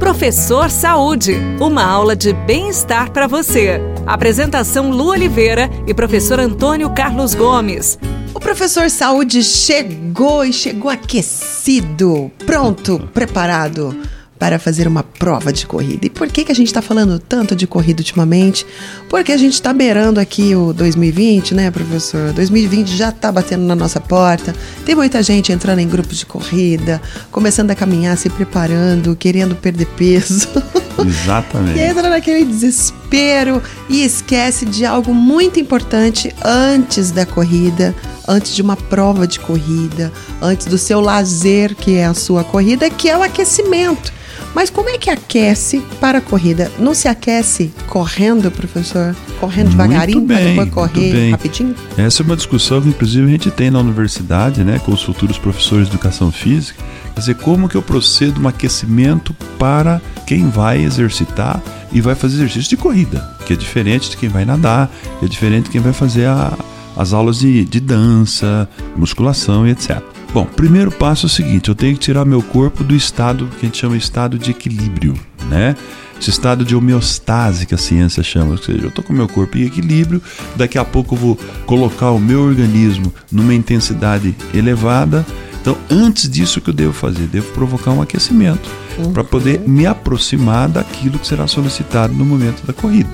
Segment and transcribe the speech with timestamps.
[0.00, 3.78] Professor Saúde, uma aula de bem-estar para você.
[4.06, 7.98] Apresentação Lu Oliveira e professor Antônio Carlos Gomes.
[8.34, 13.94] O professor Saúde chegou e chegou aquecido, pronto, preparado
[14.40, 16.06] para fazer uma prova de corrida.
[16.06, 18.66] E por que, que a gente está falando tanto de corrida ultimamente?
[19.06, 22.32] Porque a gente está beirando aqui o 2020, né, professor?
[22.32, 24.54] 2020 já está batendo na nossa porta.
[24.86, 29.86] Tem muita gente entrando em grupos de corrida, começando a caminhar, se preparando, querendo perder
[29.88, 30.48] peso.
[31.06, 31.78] Exatamente.
[31.78, 37.94] e entra naquele desespero e esquece de algo muito importante antes da corrida,
[38.26, 42.88] antes de uma prova de corrida, antes do seu lazer, que é a sua corrida,
[42.88, 44.19] que é o aquecimento.
[44.54, 46.70] Mas como é que aquece para a corrida?
[46.78, 49.14] Não se aquece correndo, professor?
[49.38, 51.74] Correndo devagarinho para depois correr rapidinho?
[51.96, 55.38] Essa é uma discussão que, inclusive, a gente tem na universidade, né, com os futuros
[55.38, 56.82] professores de educação física.
[57.14, 62.36] Quer dizer, como que eu procedo um aquecimento para quem vai exercitar e vai fazer
[62.36, 65.80] exercício de corrida, que é diferente de quem vai nadar, que é diferente de quem
[65.80, 66.56] vai fazer a,
[66.96, 70.02] as aulas de, de dança, musculação e etc.
[70.32, 73.66] Bom, primeiro passo é o seguinte: eu tenho que tirar meu corpo do estado que
[73.66, 75.14] a gente chama de estado de equilíbrio,
[75.48, 75.76] né?
[76.20, 79.56] Esse estado de homeostase que a ciência chama, ou seja, eu estou com meu corpo
[79.56, 80.22] em equilíbrio,
[80.54, 85.24] daqui a pouco eu vou colocar o meu organismo numa intensidade elevada.
[85.60, 87.26] Então, antes disso, o que eu devo fazer?
[87.26, 89.12] Devo provocar um aquecimento uhum.
[89.12, 93.10] para poder me aproximar daquilo que será solicitado no momento da corrida.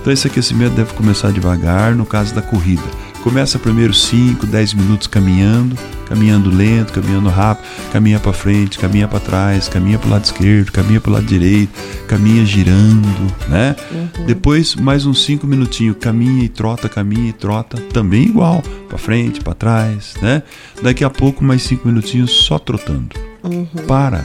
[0.00, 2.84] Então, esse aquecimento deve começar devagar, no caso da corrida
[3.22, 5.76] Começa primeiro 5, 10 minutos caminhando,
[6.08, 10.72] caminhando lento, caminhando rápido, caminha para frente, caminha para trás, caminha para o lado esquerdo,
[10.72, 11.70] caminha para o lado direito,
[12.06, 13.08] caminha girando,
[13.48, 13.76] né?
[13.90, 14.26] Uhum.
[14.26, 19.40] Depois mais uns 5 minutinhos, caminha e trota, caminha e trota, também igual, para frente,
[19.40, 20.42] para trás, né?
[20.82, 23.14] Daqui a pouco mais 5 minutinhos só trotando.
[23.44, 23.66] Uhum.
[23.86, 24.24] Para,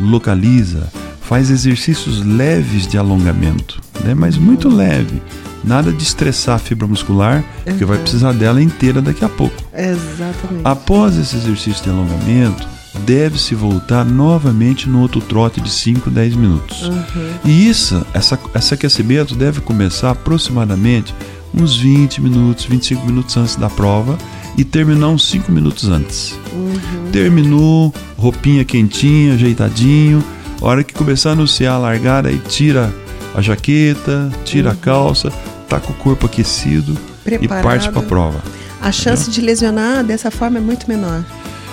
[0.00, 0.90] localiza,
[1.22, 4.14] faz exercícios leves de alongamento, né?
[4.14, 5.20] Mas muito leve
[5.66, 7.64] Nada de estressar a fibra muscular, uhum.
[7.64, 9.56] porque vai precisar dela inteira daqui a pouco.
[9.74, 10.62] Exatamente.
[10.64, 12.66] Após esse exercício de alongamento,
[13.04, 16.82] deve-se voltar novamente no outro trote de 5, 10 minutos.
[16.88, 17.30] Uhum.
[17.44, 21.14] E isso, essa, esse aquecimento deve começar aproximadamente
[21.52, 24.16] uns 20 minutos, 25 minutos antes da prova
[24.56, 26.38] e terminar uns 5 minutos antes.
[26.52, 27.10] Uhum.
[27.12, 30.22] Terminou, roupinha quentinha, ajeitadinho.
[30.60, 32.94] Hora que começar a anunciar a largada, aí tira
[33.34, 34.74] a jaqueta, tira uhum.
[34.74, 35.32] a calça,
[35.68, 37.60] tá com o corpo aquecido Preparado.
[37.60, 38.42] e parte para a prova.
[38.80, 39.34] A chance Entendeu?
[39.34, 41.24] de lesionar dessa forma é muito menor.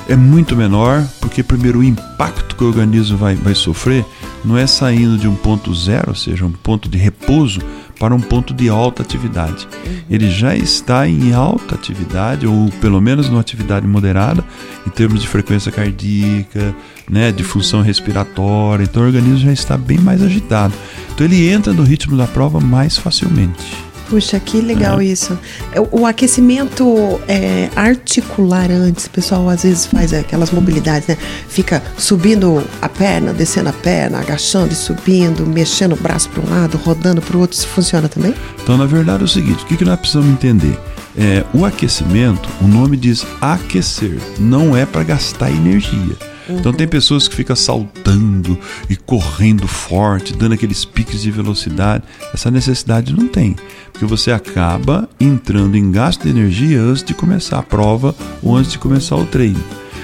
[0.07, 4.05] É muito menor, porque primeiro o impacto que o organismo vai, vai sofrer
[4.43, 7.61] não é saindo de um ponto zero, ou seja, um ponto de repouso,
[8.03, 9.65] para um ponto de alta atividade.
[9.85, 10.01] Uhum.
[10.09, 14.43] Ele já está em alta atividade, ou pelo menos numa atividade moderada,
[14.85, 16.75] em termos de frequência cardíaca,
[17.09, 17.85] né, de função uhum.
[17.85, 18.83] respiratória.
[18.83, 20.73] Então o organismo já está bem mais agitado.
[21.13, 23.73] Então ele entra no ritmo da prova mais facilmente.
[24.13, 25.05] Puxa, que legal é.
[25.05, 25.35] isso.
[25.71, 31.17] É, o aquecimento é, articular antes, o pessoal às vezes faz aquelas mobilidades, né?
[31.47, 36.61] Fica subindo a perna, descendo a perna, agachando e subindo, mexendo o braço para um
[36.61, 37.57] lado, rodando para o outro.
[37.57, 38.35] Isso funciona também?
[38.61, 40.77] Então, na verdade, é o seguinte: o que, que nós precisamos entender?
[41.17, 46.15] É, o aquecimento, o nome diz aquecer, não é para gastar energia.
[46.47, 46.57] Uhum.
[46.59, 48.57] Então tem pessoas que ficam saltando
[48.89, 52.03] e correndo forte, dando aqueles piques de velocidade.
[52.33, 53.55] Essa necessidade não tem,
[53.91, 58.71] porque você acaba entrando em gasto de energia antes de começar a prova ou antes
[58.71, 59.63] de começar o treino.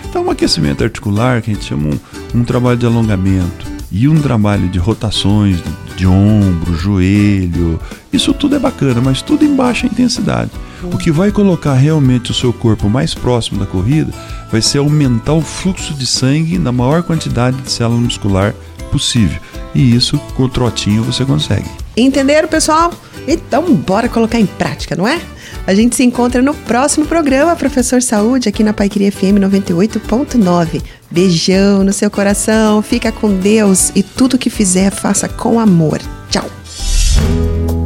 [0.09, 4.19] Então, um aquecimento articular, que a gente chama um, um trabalho de alongamento e um
[4.19, 5.61] trabalho de rotações
[5.99, 7.77] de ombro, joelho,
[8.11, 10.49] isso tudo é bacana, mas tudo em baixa intensidade.
[10.81, 14.09] O que vai colocar realmente o seu corpo mais próximo da corrida
[14.49, 18.55] vai ser aumentar o fluxo de sangue na maior quantidade de célula muscular
[18.89, 19.41] possível.
[19.73, 21.69] E isso com o trotinho você consegue.
[21.95, 22.93] Entenderam, pessoal?
[23.27, 25.19] Então, bora colocar em prática, não é?
[25.67, 30.81] A gente se encontra no próximo programa, Professor Saúde, aqui na Paiqueria FM 98.9.
[31.11, 35.99] Beijão no seu coração, fica com Deus e tudo que fizer, faça com amor.
[36.29, 36.49] Tchau.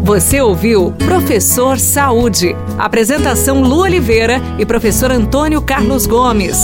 [0.03, 2.55] Você ouviu Professor Saúde.
[2.77, 6.57] Apresentação Lu Oliveira e professor Antônio Carlos Gomes.